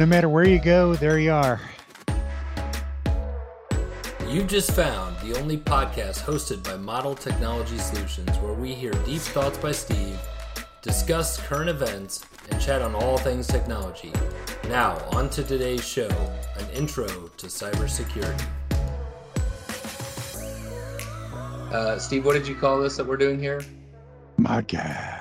[0.00, 1.60] No matter where you go, there you are.
[4.26, 9.20] You just found the only podcast hosted by Model Technology Solutions where we hear deep
[9.20, 10.18] thoughts by Steve,
[10.80, 14.10] discuss current events, and chat on all things technology.
[14.70, 16.08] Now, on to today's show
[16.56, 18.42] an intro to cybersecurity.
[21.70, 23.60] Uh, Steve, what did you call this that we're doing here?
[24.38, 25.19] Modcast.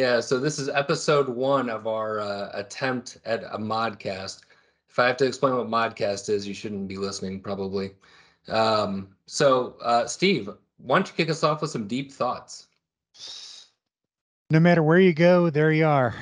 [0.00, 4.40] Yeah, so this is episode one of our uh, attempt at a modcast.
[4.88, 7.90] If I have to explain what modcast is, you shouldn't be listening, probably.
[8.48, 10.48] Um, so, uh, Steve,
[10.78, 12.68] why don't you kick us off with some deep thoughts?
[14.48, 16.14] No matter where you go, there you are.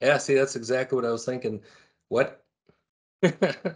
[0.00, 1.60] Yeah, see, that's exactly what I was thinking.
[2.08, 2.42] What?
[3.22, 3.74] Still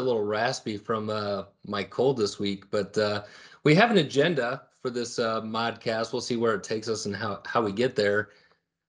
[0.00, 3.22] a little raspy from uh, my cold this week, but uh,
[3.62, 6.12] we have an agenda for this uh, modcast.
[6.12, 8.30] We'll see where it takes us and how, how we get there.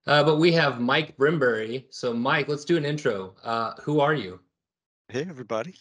[0.06, 1.86] Uh, but we have Mike Brimberry.
[1.90, 3.36] So, Mike, let's do an intro.
[3.44, 4.40] Uh, who are you?
[5.08, 5.76] Hey, everybody.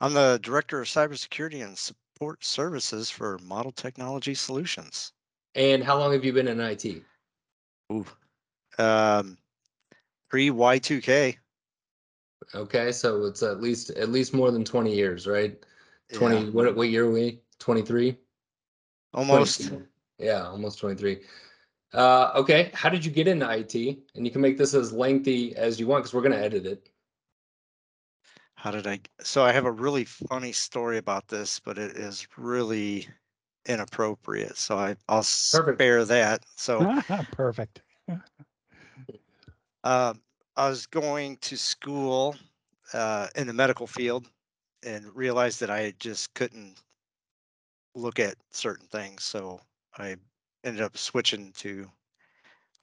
[0.00, 5.12] I'm the Director of Cybersecurity and Support Services for Model Technology Solutions.
[5.54, 7.02] And how long have you been in IT?
[7.92, 8.06] Ooh.
[8.78, 9.36] Um,
[10.30, 11.36] pre Y2K.
[12.54, 15.56] Okay, so it's at least at least more than 20 years, right?
[16.12, 17.40] 20 Yeah, what what year are we?
[17.58, 18.18] 23?
[19.14, 19.72] Almost.
[20.18, 21.20] Yeah, almost 23.
[21.92, 23.74] Uh, okay, how did you get into IT?
[24.14, 26.66] And you can make this as lengthy as you want because we're going to edit
[26.66, 26.88] it.
[28.56, 29.00] How did I?
[29.20, 33.06] So I have a really funny story about this, but it is really
[33.66, 34.56] inappropriate.
[34.56, 35.78] So I, I'll Perfect.
[35.78, 36.44] spare that.
[36.56, 36.94] So
[37.32, 37.82] Perfect.
[39.84, 40.22] Um,
[40.56, 42.36] I was going to school
[42.94, 44.26] uh, in the medical field
[44.82, 46.76] and realized that I just couldn't
[47.94, 49.24] look at certain things.
[49.24, 49.60] So
[49.98, 50.16] I
[50.64, 51.90] ended up switching to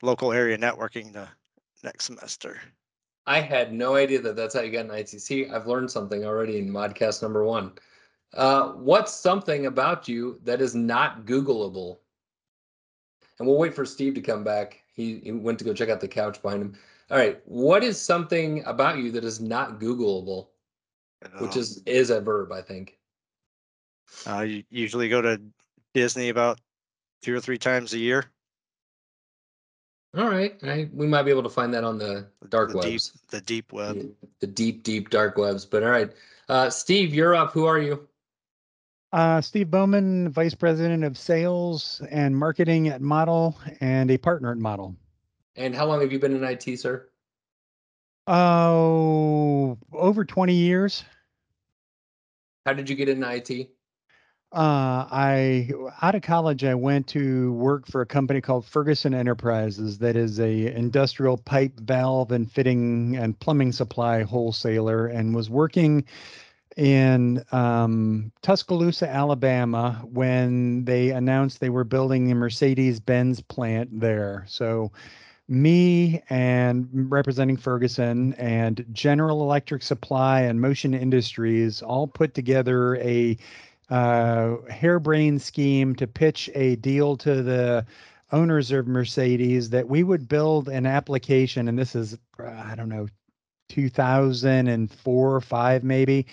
[0.01, 1.27] local area networking the
[1.83, 2.59] next semester.
[3.27, 5.51] I had no idea that that's how you got an ITC.
[5.53, 7.73] I've learned something already in modcast number one.
[8.33, 11.97] Uh, what's something about you that is not Googleable?
[13.37, 14.81] And we'll wait for Steve to come back.
[14.93, 16.77] He, he went to go check out the couch behind him.
[17.09, 20.47] All right, what is something about you that is not Googleable?
[21.39, 22.97] Which Um, is is a verb, I think.
[24.25, 25.41] I u- usually go to
[25.93, 26.59] Disney about
[27.21, 28.25] two or three times a year.
[30.17, 32.91] All right, I, we might be able to find that on the dark the deep,
[32.91, 33.95] webs, the deep web.
[33.95, 35.65] the, the deep, deep dark webs.
[35.65, 36.11] But all right,
[36.49, 37.53] uh, Steve, you're up.
[37.53, 38.07] Who are you?
[39.13, 44.57] Uh, Steve Bowman, Vice President of Sales and Marketing at Model and a partner at
[44.57, 44.95] Model.
[45.55, 47.09] And how long have you been in IT, sir?
[48.27, 51.03] Oh, over 20 years.
[52.65, 53.69] How did you get into IT?
[54.51, 55.69] Uh, I
[56.01, 60.41] out of college, I went to work for a company called Ferguson Enterprises, that is
[60.41, 66.03] a industrial pipe, valve, and fitting and plumbing supply wholesaler, and was working
[66.75, 74.43] in um, Tuscaloosa, Alabama, when they announced they were building a Mercedes-Benz plant there.
[74.49, 74.91] So,
[75.47, 83.37] me and representing Ferguson and General Electric Supply and Motion Industries all put together a
[83.91, 87.85] uh, harebrained scheme to pitch a deal to the
[88.31, 92.89] owners of Mercedes that we would build an application, and this is uh, I don't
[92.89, 93.07] know,
[93.67, 96.25] 2004 or five maybe,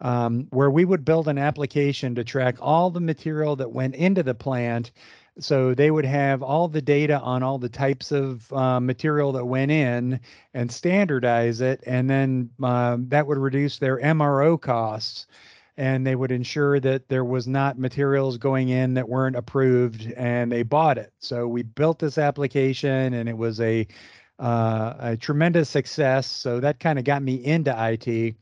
[0.00, 4.22] um, where we would build an application to track all the material that went into
[4.22, 4.90] the plant.
[5.38, 9.44] So they would have all the data on all the types of uh, material that
[9.44, 10.20] went in
[10.54, 15.26] and standardize it, and then um, that would reduce their MRO costs
[15.76, 20.50] and they would ensure that there was not materials going in that weren't approved and
[20.50, 21.12] they bought it.
[21.18, 23.86] So we built this application and it was a
[24.38, 26.26] uh, a tremendous success.
[26.26, 28.36] So that kind of got me into it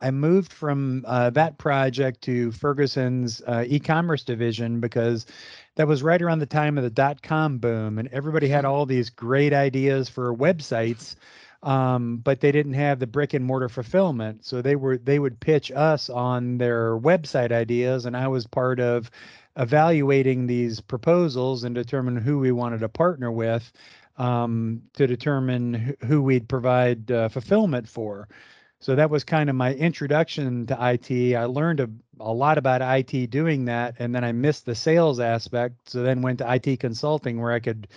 [0.00, 5.26] i moved from uh, that project to ferguson's uh, e-commerce division because
[5.76, 9.10] that was right around the time of the dot-com boom and everybody had all these
[9.10, 11.16] great ideas for websites
[11.62, 14.44] um, but they didn't have the brick and mortar fulfillment.
[14.44, 18.80] So they were they would pitch us on their website ideas, and I was part
[18.80, 19.10] of
[19.56, 23.72] evaluating these proposals and determine who we wanted to partner with
[24.16, 28.28] um, to determine who we'd provide uh, fulfillment for.
[28.80, 31.34] So that was kind of my introduction to IT.
[31.34, 31.90] I learned a,
[32.20, 35.90] a lot about IT doing that, and then I missed the sales aspect.
[35.90, 37.88] So then went to IT consulting where I could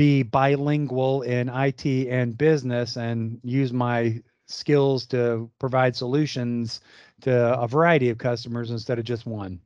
[0.00, 6.80] be bilingual in IT and business and use my skills to provide solutions
[7.20, 9.60] to a variety of customers instead of just one.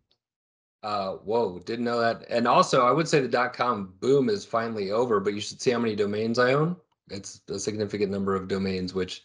[0.82, 2.24] Uh, whoa, didn't know that.
[2.28, 5.62] And also, I would say the dot com boom is finally over, but you should
[5.62, 6.74] see how many domains I own.
[7.12, 9.22] it's a significant number of domains, which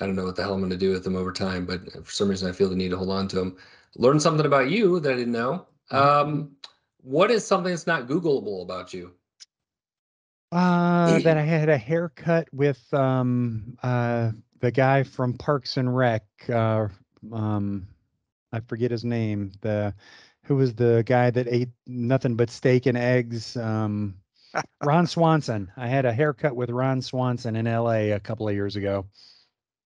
[0.00, 1.88] I don't know what the hell I'm going to do with them over time, but
[2.04, 3.56] for some reason I feel the need to hold on to them.
[3.94, 5.68] Learn something about you that I didn't know.
[5.92, 6.56] Um,
[7.00, 9.14] what is something that's not Googleable about you?
[10.50, 16.24] Uh, that I had a haircut with um uh the guy from Parks and Rec.
[16.48, 16.88] Uh,
[17.32, 17.86] um,
[18.52, 19.52] I forget his name.
[19.60, 19.94] The
[20.44, 23.56] who was the guy that ate nothing but steak and eggs.
[23.56, 24.16] Um,
[24.82, 25.72] Ron Swanson.
[25.76, 28.12] I had a haircut with Ron Swanson in L.A.
[28.12, 29.06] a couple of years ago.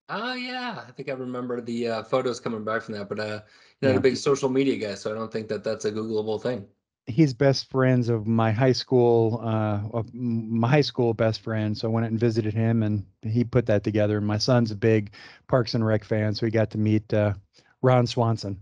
[0.09, 3.09] Oh yeah, I think I remember the uh, photos coming back from that.
[3.09, 3.41] But uh,
[3.81, 3.97] you're not Yeah.
[3.97, 6.67] a big social media guy, so I don't think that that's a Googleable thing.
[7.05, 11.77] He's best friends of my high school, uh, my high school best friend.
[11.77, 14.17] So I went and visited him, and he put that together.
[14.17, 15.11] And my son's a big
[15.47, 17.33] Parks and Rec fan, so he got to meet uh,
[17.81, 18.59] Ron Swanson.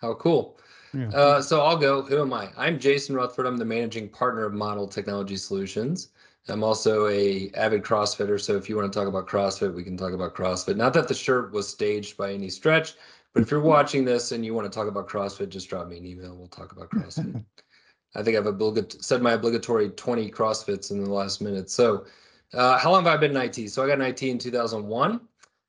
[0.00, 0.58] How cool.
[0.94, 1.08] Yeah.
[1.08, 2.02] Uh, so I'll go.
[2.02, 2.50] Who am I?
[2.56, 3.46] I'm Jason Rutherford.
[3.46, 6.08] I'm the managing partner of Model Technology Solutions.
[6.48, 8.40] I'm also a avid CrossFitter.
[8.40, 10.76] So if you want to talk about CrossFit, we can talk about CrossFit.
[10.76, 12.94] Not that the shirt was staged by any stretch,
[13.38, 15.96] but if you're watching this and you want to talk about CrossFit, just drop me
[15.96, 16.34] an email.
[16.36, 17.44] We'll talk about CrossFit.
[18.16, 21.70] I think I've obligat- said my obligatory 20 CrossFits in the last minute.
[21.70, 22.04] So
[22.52, 23.70] uh, how long have I been in IT?
[23.70, 25.20] So I got in IT in 2001.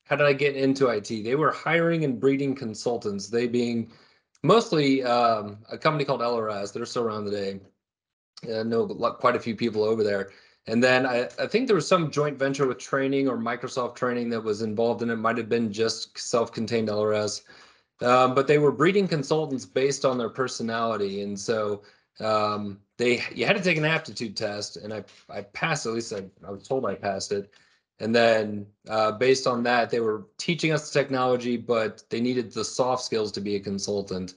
[0.05, 1.09] How did I get into IT?
[1.09, 3.27] They were hiring and breeding consultants.
[3.27, 3.91] They being
[4.41, 6.73] mostly um, a company called LRS.
[6.73, 7.59] They're still around today.
[8.51, 10.31] I know quite a few people over there.
[10.69, 14.29] And then I, I think there was some joint venture with training or Microsoft training
[14.29, 15.15] that was involved in it.
[15.15, 17.41] Might have been just self-contained LRS.
[18.01, 21.21] Um, but they were breeding consultants based on their personality.
[21.21, 21.81] And so
[22.19, 25.85] um, they you had to take an aptitude test, and I I passed.
[25.85, 27.51] At least I, I was told I passed it.
[27.99, 32.53] And then uh, based on that, they were teaching us the technology, but they needed
[32.53, 34.35] the soft skills to be a consultant.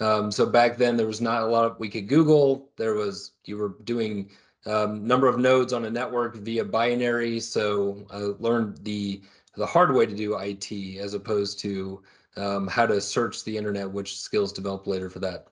[0.00, 2.70] Um, so back then, there was not a lot of we could Google.
[2.76, 4.30] There was you were doing
[4.66, 7.40] um, number of nodes on a network via binary.
[7.40, 9.22] So I learned the
[9.56, 12.02] the hard way to do IT as opposed to
[12.36, 15.48] um, how to search the internet, which skills developed later for that.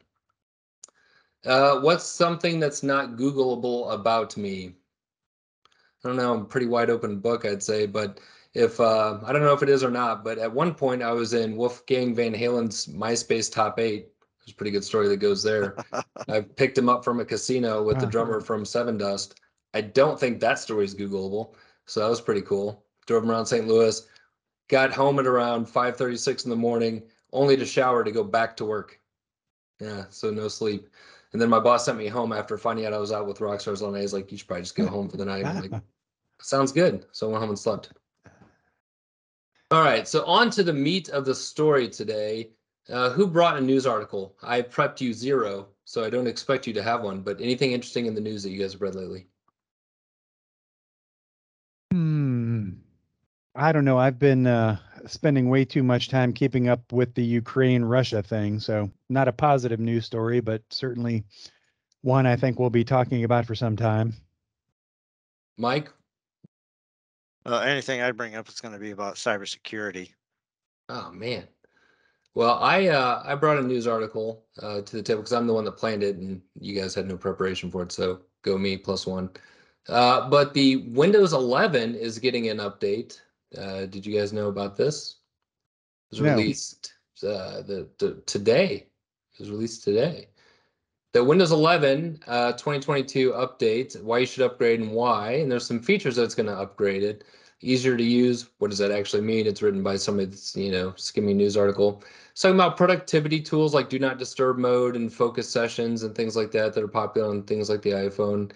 [1.45, 4.75] Uh, what's something that's not Googleable about me?
[6.03, 6.35] I don't know.
[6.35, 7.87] I'm pretty wide open book, I'd say.
[7.87, 8.21] But
[8.55, 11.13] if uh, I don't know if it is or not, but at one point I
[11.13, 14.09] was in Wolfgang Van Halen's MySpace top eight.
[14.41, 15.77] There's a pretty good story that goes there.
[16.29, 18.11] I picked him up from a casino with the uh-huh.
[18.11, 19.35] drummer from Sevendust.
[19.75, 21.55] I don't think that story is Googleable,
[21.87, 22.85] so that was pretty cool.
[23.07, 23.67] Drove him around St.
[23.67, 24.07] Louis,
[24.69, 27.03] got home at around 5:36 in the morning,
[27.33, 29.01] only to shower to go back to work.
[29.81, 30.89] Yeah, so no sleep.
[31.33, 33.83] And then my boss sent me home after finding out I was out with Rockstars
[33.83, 34.01] all night.
[34.01, 35.83] He's like, "You should probably just go home for the night." I'm like,
[36.41, 37.07] Sounds good.
[37.13, 37.91] So I went home and slept.
[39.71, 40.09] All right.
[40.09, 42.51] So on to the meat of the story today.
[42.91, 44.35] Uh, who brought a news article?
[44.43, 47.21] I prepped you zero, so I don't expect you to have one.
[47.21, 49.27] But anything interesting in the news that you guys have read lately?
[51.93, 52.71] Hmm.
[53.55, 53.99] I don't know.
[53.99, 58.59] I've been uh, spending way too much time keeping up with the Ukraine Russia thing.
[58.59, 61.25] So, not a positive news story, but certainly
[62.03, 64.15] one I think we'll be talking about for some time.
[65.59, 65.93] Mike?
[67.45, 70.11] Uh, anything I bring up is going to be about cybersecurity.
[70.89, 71.47] Oh man.
[72.35, 75.55] Well, I uh, I brought a news article uh, to the table because I'm the
[75.55, 77.93] one that planned it, and you guys had no preparation for it.
[77.93, 79.31] So go me plus one.
[79.89, 83.21] Uh, but the Windows 11 is getting an update.
[83.59, 85.17] Uh, did you guys know about this?
[86.11, 86.37] It was No.
[86.37, 88.87] released uh, the, the today.
[89.35, 90.29] It was released today.
[91.13, 94.01] The Windows 11 uh, 2022 update.
[94.03, 95.33] Why you should upgrade and why.
[95.33, 97.25] And there's some features that's going to upgrade it
[97.63, 98.51] easier to use.
[98.59, 99.47] What does that actually mean?
[99.47, 102.03] It's written by somebody that's, you know, skimming news article.
[102.33, 106.37] It's talking about productivity tools like do not disturb mode and focus sessions and things
[106.37, 108.53] like that that are popular on things like the iPhone.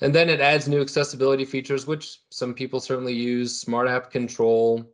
[0.00, 4.84] And then it adds new accessibility features, which some people certainly use, smart app control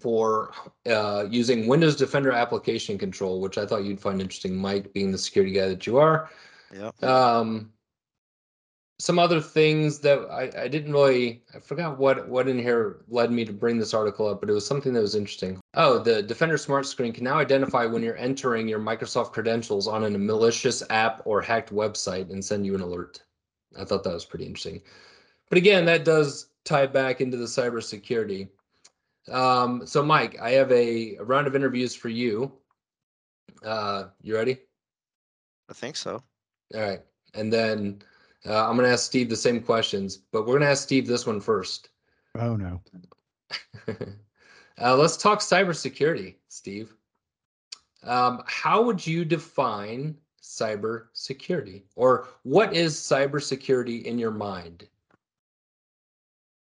[0.00, 0.52] for
[0.86, 5.18] uh, using Windows Defender application control, which I thought you'd find interesting, Mike, being the
[5.18, 6.30] security guy that you are.
[6.72, 7.04] Yep.
[7.04, 7.72] Um,
[9.02, 13.32] some other things that I, I didn't really I forgot what what in here led
[13.32, 15.58] me to bring this article up, but it was something that was interesting.
[15.74, 20.04] Oh, the Defender Smart Screen can now identify when you're entering your Microsoft credentials on
[20.04, 23.20] a malicious app or hacked website and send you an alert.
[23.76, 24.80] I thought that was pretty interesting.
[25.48, 28.50] But again, that does tie back into the cybersecurity.
[29.28, 32.52] Um, so Mike, I have a, a round of interviews for you.
[33.64, 34.60] Uh, you ready?
[35.68, 36.22] I think so.
[36.72, 37.00] All right.
[37.34, 38.02] And then
[38.46, 41.06] uh, I'm going to ask Steve the same questions, but we're going to ask Steve
[41.06, 41.90] this one first.
[42.36, 42.80] Oh no.
[44.80, 46.94] uh, let's talk cybersecurity, Steve.
[48.02, 54.88] Um, how would you define cybersecurity, or what is cybersecurity in your mind?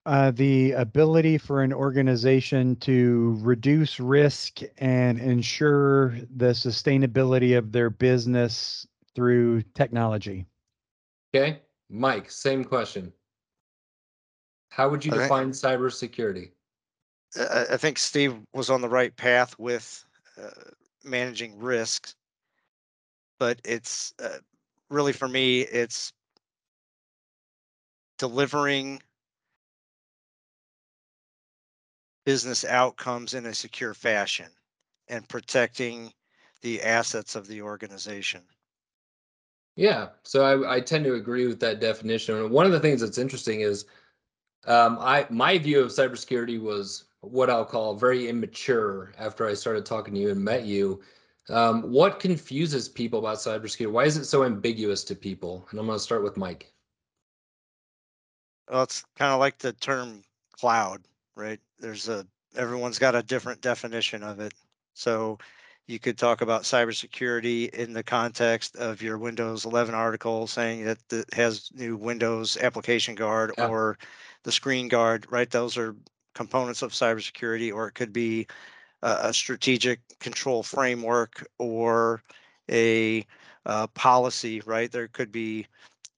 [0.06, 7.90] Uh, the ability for an organization to reduce risk and ensure the sustainability of their
[7.90, 10.46] business through technology.
[11.36, 13.12] Okay, Mike, same question.
[14.70, 16.52] How would you think- define cybersecurity?
[17.38, 20.06] I, I think Steve was on the right path with
[20.42, 20.50] uh,
[21.04, 22.16] managing risks.
[23.38, 24.38] But it's uh,
[24.90, 26.14] really for me, it's
[28.18, 29.02] delivering
[32.26, 34.48] business outcomes in a secure fashion
[35.10, 36.14] and protecting
[36.62, 38.42] the assets of the organization.
[39.76, 42.50] Yeah, so I, I tend to agree with that definition.
[42.50, 43.86] One of the things that's interesting is
[44.66, 49.86] um, I my view of cybersecurity was what I'll call very immature after I started
[49.86, 51.02] talking to you and met you.
[51.50, 53.92] Um, what confuses people about cybersecurity?
[53.92, 55.68] Why is it so ambiguous to people?
[55.70, 56.72] And I'm going to start with Mike.
[58.70, 61.02] Well, it's kind of like the term cloud,
[61.36, 61.60] right?
[61.80, 64.54] There's a everyone's got a different definition of it.
[64.94, 65.38] So
[65.88, 71.00] you could talk about cybersecurity in the context of your Windows 11 article saying that
[71.12, 73.70] it has new Windows application guard Yeah.
[73.70, 73.98] or
[74.44, 75.50] the screen guard, right?
[75.50, 75.96] Those are
[76.34, 78.48] components of cybersecurity, or it could be
[79.04, 82.24] a, a strategic control framework or
[82.72, 83.26] a
[83.66, 84.92] uh, policy, right?
[84.92, 85.68] There could be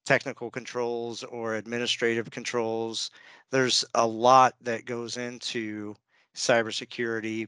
[0.05, 3.11] technical controls or administrative controls.
[3.51, 5.95] There's a lot that goes into
[6.35, 7.47] cybersecurity,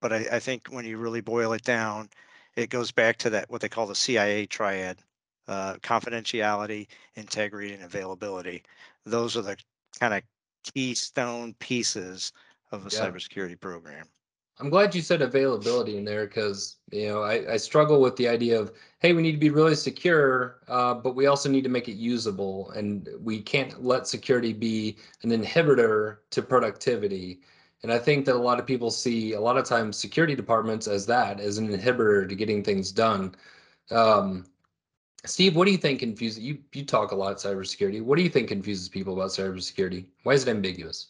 [0.00, 2.10] but I, I think when you really boil it down,
[2.56, 4.98] it goes back to that what they call the CIA triad:
[5.46, 8.62] uh, confidentiality, integrity, and availability.
[9.04, 9.56] Those are the
[10.00, 10.22] kind of
[10.64, 12.32] keystone pieces
[12.72, 13.10] of a Yeah.
[13.10, 14.06] cybersecurity program.
[14.60, 18.26] I'm glad you said availability in there because you know I, I struggle with the
[18.28, 21.68] idea of hey we need to be really secure, uh, but we also need to
[21.70, 27.40] make it usable, and we can't let security be an inhibitor to productivity.
[27.82, 30.88] And I think that a lot of people see a lot of times security departments
[30.88, 33.34] as that as an inhibitor to getting things done.
[33.90, 34.46] Um,
[35.24, 36.58] Steve, what do you think confuses you?
[36.72, 38.02] You talk a lot cybersecurity.
[38.02, 40.06] What do you think confuses people about cybersecurity?
[40.22, 41.08] Why is it ambiguous?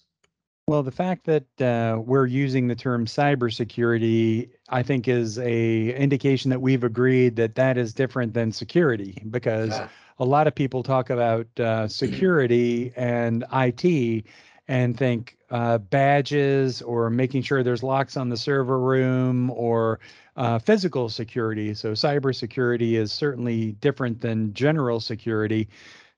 [0.66, 6.50] Well, the fact that uh, we're using the term cybersecurity, I think, is a indication
[6.50, 9.88] that we've agreed that that is different than security, because Yeah.
[10.18, 14.26] a lot of people talk about uh, security and IT
[14.68, 19.98] and think uh, badges or making sure there's locks on the server room or
[20.36, 21.74] uh, physical security.
[21.74, 25.68] So cybersecurity is certainly different than general security,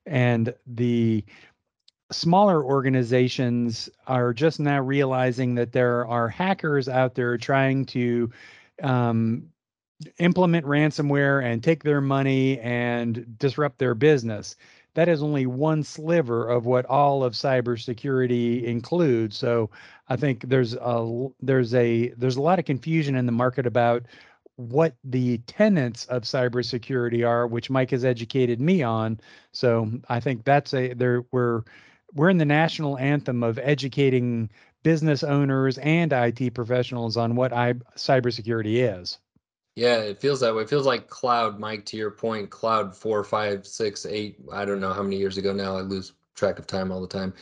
[0.05, 1.25] and the
[2.13, 8.31] smaller organizations are just now realizing that there are hackers out there trying to
[8.83, 9.45] um,
[10.19, 14.57] implement ransomware and take their money and disrupt their business.
[14.95, 19.37] That is only one sliver of what all of cybersecurity includes.
[19.37, 19.71] So
[20.09, 24.05] I think there's a there's a there's a lot of confusion in the market about
[24.57, 29.21] what the tenets of cybersecurity are, which Mike has educated me on.
[29.53, 31.63] So I think that's a there we're
[32.15, 34.51] we're in the national anthem of educating
[34.83, 39.19] business owners and IT professionals on what I, cybersecurity is.
[39.81, 40.65] Yeah, it feels that way.
[40.65, 44.79] It feels like cloud, Mike, to your point, cloud four, five, six, eight, I don't
[44.79, 45.75] know how many years ago now.
[45.75, 47.33] I lose track of time all the time.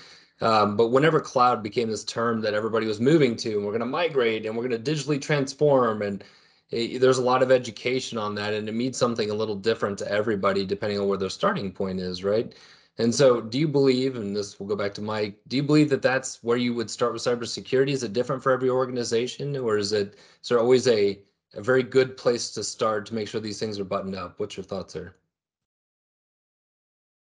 [0.40, 3.80] Um, but whenever cloud became this term that everybody was moving to, and we're going
[3.80, 6.22] to migrate and we're going to digitally transform, and
[6.70, 9.98] it, there's a lot of education on that, and it means something a little different
[9.98, 12.54] to everybody depending on where their starting point is, right?
[12.98, 15.90] And so, do you believe, and this will go back to Mike, do you believe
[15.90, 17.90] that that's where you would start with cybersecurity?
[17.90, 21.18] Is it different for every organization, or is it is there always a
[21.54, 24.38] a very good place to start to make sure these things are buttoned up?
[24.38, 25.16] What's your thoughts there?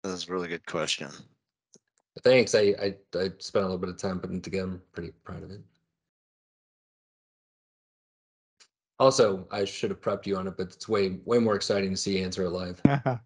[0.02, 1.09] That's a really good question.
[2.23, 2.54] Thanks.
[2.54, 4.73] I I, I spent a little bit of time putting it together.
[4.73, 5.61] I'm pretty proud of it.
[8.99, 11.97] Also, I should have prepped you on it, but it's way way more exciting to
[11.97, 12.81] see you answer it live.
[12.87, 13.21] hot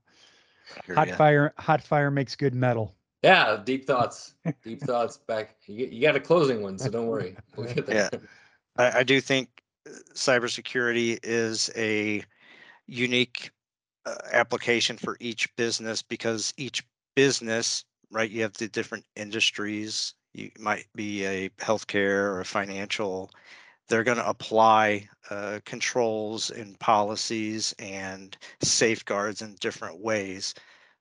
[0.85, 1.17] Hear ya.
[1.17, 2.95] fire, hot fire makes good metal.
[3.23, 4.35] Yeah, deep thoughts.
[4.63, 5.17] Deep thoughts.
[5.17, 5.57] Back.
[5.67, 7.37] You, you got a closing one, so don't worry.
[7.57, 8.09] We'll get there.
[8.77, 9.63] I, I do think
[10.15, 12.23] cybersecurity is a
[12.87, 13.51] unique
[14.05, 18.31] uh, application for each business because each business, right?
[18.31, 20.15] You have the different industries.
[20.33, 23.31] You might be a healthcare or a financial.
[23.89, 30.55] They're going to apply uh, controls and policies and safeguards in different ways.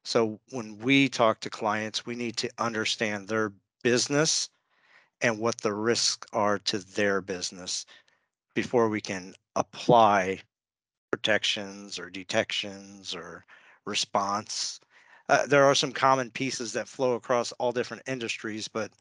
[0.03, 3.51] So when we talk to clients, we need to understand their
[3.83, 4.49] business
[5.21, 7.85] and what the risks are to their business
[8.55, 10.39] before we can apply
[11.11, 13.45] protections or detections or
[13.85, 14.79] response.
[15.29, 18.91] Uh, there are some common pieces that flow across all different industries, but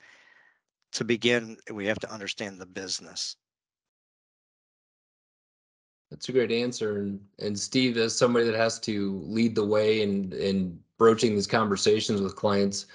[0.93, 3.37] to begin, we have to understand the business.
[6.11, 6.99] That's a great answer.
[6.99, 11.47] And, and Steve, as somebody that has to lead the way in, in broaching these
[11.47, 12.87] conversations with clients,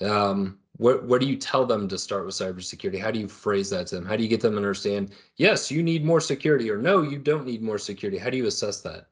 [0.00, 3.00] um, what, what do you tell them to start with cybersecurity?
[3.00, 4.06] How do you phrase that to them?
[4.06, 7.18] How do you get them to understand, yes, you need more security, or no, you
[7.18, 8.18] don't need more security?
[8.18, 9.08] How do you assess that?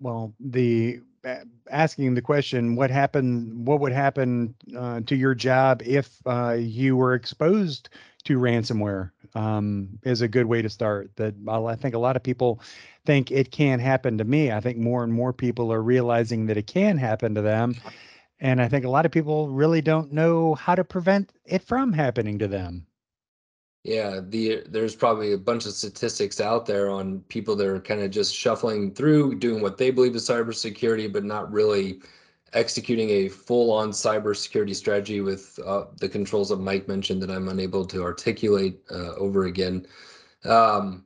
[0.00, 1.00] Well, the
[1.70, 3.66] asking the question, what happened?
[3.66, 7.90] What would happen uh, to your job if uh, you were exposed
[8.24, 9.10] to ransomware?
[9.34, 11.14] Um, is a good way to start.
[11.16, 12.60] That I think a lot of people
[13.04, 14.50] think it can happen to me.
[14.50, 17.76] I think more and more people are realizing that it can happen to them,
[18.40, 21.92] and I think a lot of people really don't know how to prevent it from
[21.92, 22.86] happening to them.
[23.82, 28.02] Yeah, the there's probably a bunch of statistics out there on people that are kind
[28.02, 32.00] of just shuffling through, doing what they believe is cybersecurity, but not really
[32.52, 37.86] executing a full-on cybersecurity strategy with uh, the controls that Mike mentioned that I'm unable
[37.86, 39.86] to articulate uh, over again.
[40.44, 41.04] Um,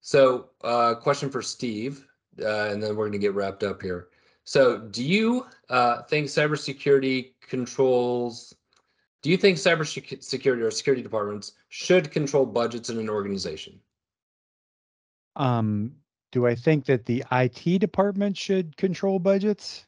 [0.00, 2.06] so, uh, question for Steve,
[2.40, 4.08] uh, and then we're going to get wrapped up here.
[4.44, 8.54] So, do you uh, think cybersecurity controls
[9.24, 13.80] do you think cybersecurity or security departments should control budgets in an organization?
[15.34, 15.94] Um,
[16.30, 19.86] do I think that the IT department should control budgets?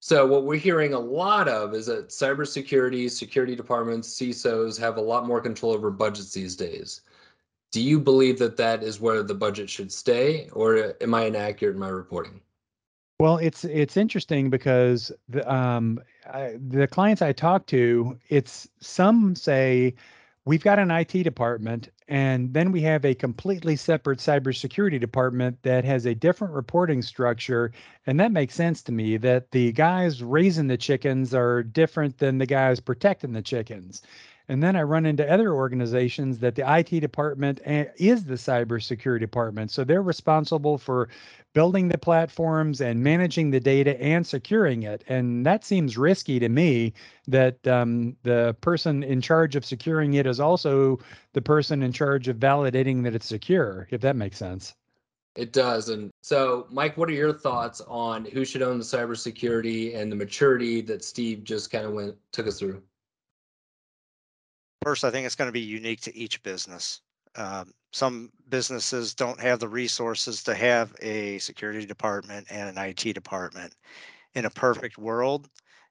[0.00, 5.00] So what we're hearing a lot of is that cybersecurity, security departments, CISOs have a
[5.00, 7.02] lot more control over budgets these days.
[7.70, 11.74] Do you believe that that is where the budget should stay, or am I inaccurate
[11.74, 12.40] in my reporting?
[13.18, 19.34] Well, it's it's interesting because the um I, the clients I talk to, it's some
[19.34, 19.94] say
[20.44, 25.84] we've got an IT department and then we have a completely separate cybersecurity department that
[25.84, 27.72] has a different reporting structure
[28.06, 32.38] and that makes sense to me that the guys raising the chickens are different than
[32.38, 34.02] the guys protecting the chickens.
[34.48, 39.20] And then I run into other organizations that the IT department eh, is the cybersecurity
[39.20, 39.70] department.
[39.70, 41.08] So they're responsible for
[41.52, 45.02] building the platforms and managing the data and securing it.
[45.08, 46.92] And that seems risky to me
[47.26, 50.98] that um, the person in charge of securing it is also
[51.32, 54.74] the person in charge of validating that it's secure, if that makes sense.
[55.34, 55.90] It does.
[55.90, 60.16] And so, Mike, what are your thoughts on who should own the cybersecurity and the
[60.16, 62.82] maturity that Steve just kind of went took us through?
[64.82, 67.00] First, I think it's going to be unique to each business.
[67.34, 73.12] Um, some businesses don't have the resources to have a security department and an IT
[73.14, 73.74] department.
[74.34, 75.48] In a perfect world,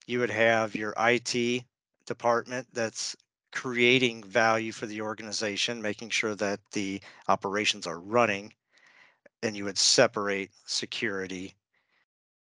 [0.08, 1.64] you would have your IT
[2.06, 3.16] department that's
[3.52, 8.54] creating value for the organization, making sure that the operations are running,
[9.42, 11.56] and you would separate security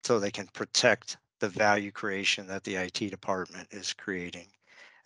[0.04, 4.46] so they can protect the value creation that the IT department is creating.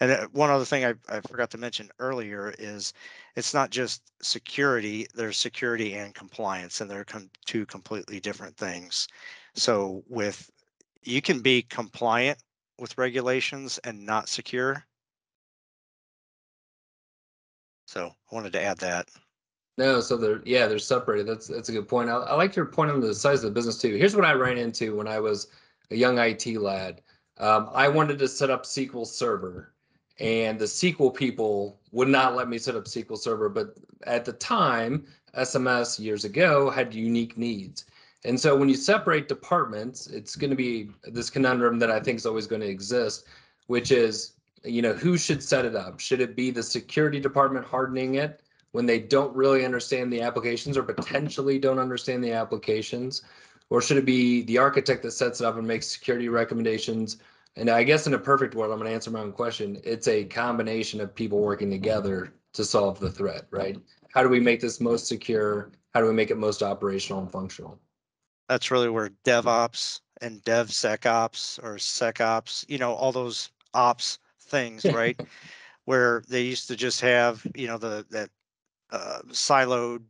[0.04, 2.92] And uh, one other thing I, I forgot to mention earlier is
[3.36, 9.08] it's not just security, there's security and compliance, and they're com- two completely different things.
[9.54, 10.50] So with
[11.04, 12.38] you can be compliant
[12.78, 14.84] with regulations and not secure.
[17.86, 19.08] So I wanted to add that.
[19.78, 21.26] No, so they're yeah, they're separated.
[21.26, 22.10] That's that's a good point.
[22.10, 23.94] I, I like your point on the size of the business too.
[23.96, 25.46] Here's what I ran into when I was
[25.90, 27.00] a young IT lad.
[27.38, 29.73] Um, I wanted to set up SQL Server
[30.20, 33.48] and the SQL people would not let me set up SQL Server.
[33.48, 33.74] But
[34.06, 37.84] at the time, SMS years ago had unique needs.
[38.24, 42.16] And so when you separate departments, it's going to be this conundrum that I think
[42.16, 43.26] is always going to exist,
[43.66, 44.32] which is,
[44.64, 46.00] you know, who should set it up?
[46.00, 48.40] Should it be the security department hardening it
[48.72, 53.22] when they don't really understand the applications or potentially don't understand the applications?
[53.68, 57.18] Or should it be the architect that sets it up and makes security recommendations
[57.56, 59.80] and I guess in a perfect world, I'm going to answer my own question.
[59.84, 63.76] It's a combination of people working together to solve the threat, right?
[64.12, 65.72] How do we make this most secure?
[65.92, 67.78] How do we make it most operational and functional?
[68.48, 75.18] That's really where DevOps and DevSecOps or SecOps, you know, all those ops things, right?
[75.84, 78.30] where they used to just have, you know, the that
[78.90, 80.02] uh, siloed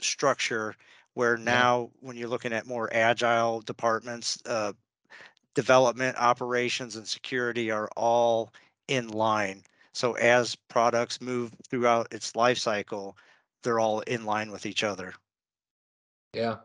[0.00, 0.74] structure.
[1.14, 4.72] Where now, when you're looking at more agile departments, uh,
[5.54, 8.52] development, operations, and security are all
[8.88, 9.62] in line.
[9.92, 13.16] So as products move throughout its life cycle,
[13.62, 15.14] they're all in line with each other.
[16.32, 16.56] Yeah.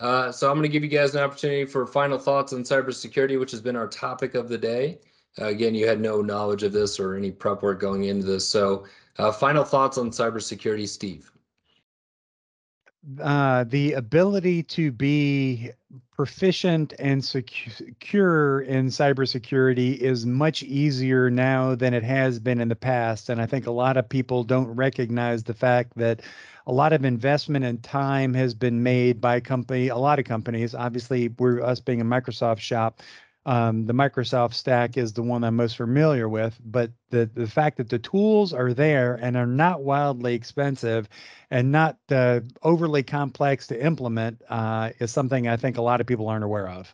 [0.00, 3.38] Uh, so I'm going to give you guys an opportunity for final thoughts on cybersecurity,
[3.38, 4.98] which has been our topic of the day.
[5.40, 8.46] Uh, again, you had no knowledge of this or any prep work going into this.
[8.46, 8.84] So
[9.18, 11.30] uh, final thoughts on cybersecurity, Steve.
[13.20, 15.70] Uh, the ability to be
[16.16, 22.76] proficient and secure in cybersecurity is much easier now than it has been in the
[22.76, 23.28] past.
[23.28, 26.22] And I think a lot of people don't recognize the fact that
[26.66, 30.74] a lot of investment and time has been made by company, a lot of companies.
[30.74, 33.02] Obviously, we're us being a Microsoft shop.
[33.46, 37.76] Um, the Microsoft stack is the one I'm most familiar with, but the the fact
[37.76, 41.08] that the tools are there and are not wildly expensive
[41.52, 46.08] and not uh, overly complex to implement uh, is something I think a lot of
[46.08, 46.92] people aren't aware of.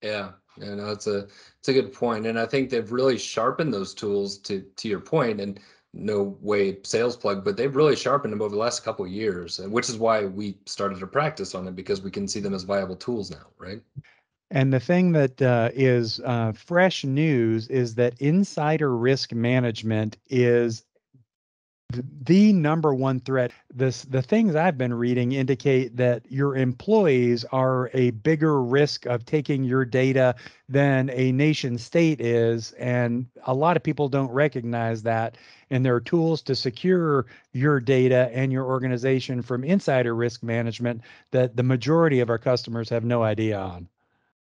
[0.00, 1.26] Yeah, yeah, no, it's a
[1.58, 5.00] it's a good point, and I think they've really sharpened those tools to to your
[5.00, 5.58] point, and
[5.92, 9.58] no way sales plug, but they've really sharpened them over the last couple of years,
[9.58, 12.62] which is why we started to practice on them because we can see them as
[12.62, 13.82] viable tools now, right?
[14.54, 20.84] And the thing that uh, is uh, fresh news is that insider risk management is
[22.22, 23.50] the number one threat.
[23.74, 29.26] This the things I've been reading indicate that your employees are a bigger risk of
[29.26, 30.36] taking your data
[30.68, 35.36] than a nation state is, and a lot of people don't recognize that.
[35.70, 41.02] And there are tools to secure your data and your organization from insider risk management
[41.32, 43.88] that the majority of our customers have no idea on.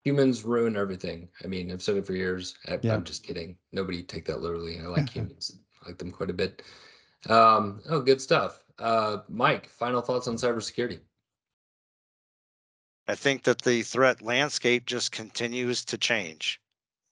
[0.04, 1.28] Humans ruin everything.
[1.44, 2.56] I mean, I've said it for years.
[2.68, 2.94] I, yeah.
[2.94, 3.56] I'm just kidding.
[3.72, 4.80] Nobody take that literally.
[4.80, 5.58] I like humans.
[5.82, 6.62] I like them quite a bit.
[7.28, 8.62] Um, oh, good stuff.
[8.78, 11.00] Uh, Mike, final thoughts on cybersecurity?
[13.06, 16.60] I think that the threat landscape just continues to change.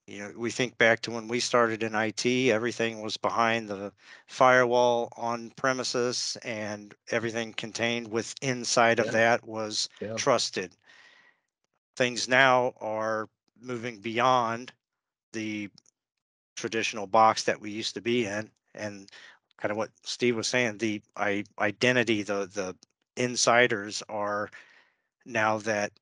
[0.06, 3.92] You know, we think back to when we started in IT, everything was behind the
[4.26, 9.04] firewall on premises and everything contained with inside yeah.
[9.04, 10.14] of that was yeah.
[10.14, 10.76] trusted.
[11.96, 13.28] Things now are
[13.60, 14.72] moving beyond
[15.32, 15.68] the
[16.56, 19.08] traditional box that we used to be in and
[19.60, 22.74] kind of what Steve was saying, the I, identity, the the
[23.16, 24.50] insiders are
[25.26, 25.92] now that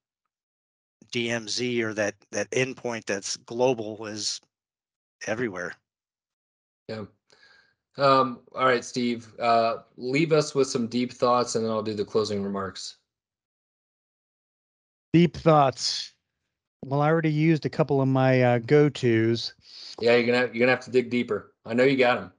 [1.13, 4.41] DMZ or that that endpoint that's global is
[5.27, 5.75] everywhere.
[6.87, 7.05] Yeah.
[7.97, 9.35] Um, all right, Steve.
[9.41, 12.98] Uh, leave us with some deep thoughts, and then I'll do the closing remarks.
[15.13, 16.13] Deep thoughts.
[16.85, 19.55] Well, I already used a couple of my uh, go-tos.
[20.01, 21.53] Yeah, you're gonna you're gonna have to dig deeper.
[21.65, 22.33] I know you got them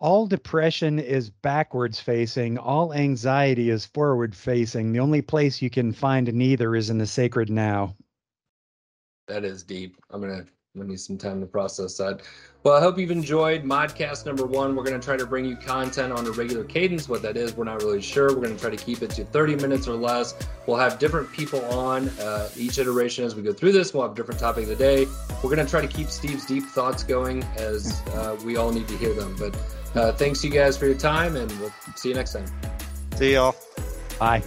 [0.00, 4.92] all depression is backwards facing, all anxiety is forward facing.
[4.92, 7.96] The only place you can find neither is in the sacred now.
[9.26, 9.96] That is deep.
[10.10, 12.22] I'm going to I need some time to process that.
[12.62, 14.74] Well, I hope you've enjoyed Modcast number one.
[14.74, 17.08] We're going to try to bring you content on a regular cadence.
[17.08, 18.28] What that is, we're not really sure.
[18.28, 20.34] We're going to try to keep it to 30 minutes or less.
[20.66, 23.94] We'll have different people on uh, each iteration as we go through this.
[23.94, 25.06] We'll have different topic of the day.
[25.42, 28.88] We're going to try to keep Steve's deep thoughts going as uh, we all need
[28.88, 29.36] to hear them.
[29.38, 29.56] But
[29.94, 32.46] uh, thanks you guys for your time, and we'll see you next time.
[33.16, 33.56] See y'all.
[34.18, 34.42] Bye.